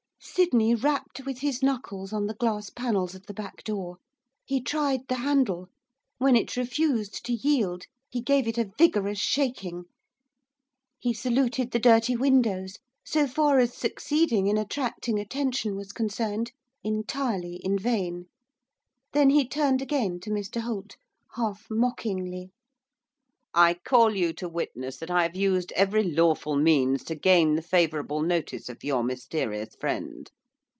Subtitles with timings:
[0.23, 3.97] Sydney rapped with his knuckles on the glass panels of the back door.
[4.45, 5.69] He tried the handle;
[6.19, 9.85] when it refused to yield he gave it a vigorous shaking.
[10.99, 16.51] He saluted the dirty windows, so far as succeeding in attracting attention was concerned,
[16.83, 18.27] entirely in vain.
[19.13, 20.97] Then he turned again to Mr Holt,
[21.35, 22.51] half mockingly.
[23.53, 27.61] 'I call you to witness that I have used every lawful means to gain the
[27.61, 30.31] favourable notice of your mysterious friend.